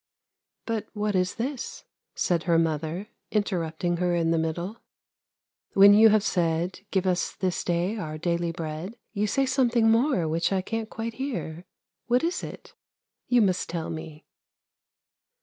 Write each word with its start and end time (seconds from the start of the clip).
'But 0.65 0.87
what 0.93 1.15
is 1.15 1.35
this,' 1.35 1.83
said 2.15 2.45
her 2.45 2.57
mother, 2.57 3.09
interrupting 3.29 3.97
her 3.97 4.15
in 4.15 4.31
the 4.31 4.39
middle.' 4.39 4.77
When 5.75 5.93
you 5.93 6.09
have 6.09 6.23
said," 6.23 6.79
give 6.89 7.05
us 7.05 7.33
this 7.33 7.63
day 7.63 7.97
our 7.97 8.17
daily 8.17 8.51
bread," 8.51 8.95
you 9.13 9.27
say 9.27 9.45
something 9.45 9.91
more 9.91 10.27
which 10.27 10.51
I 10.51 10.63
can't 10.63 10.89
quite 10.89 11.13
hear; 11.13 11.65
what 12.07 12.23
is 12.23 12.41
it? 12.43 12.73
You 13.27 13.43
must 13.43 13.69
tell 13.69 13.91
me.' 13.91 14.25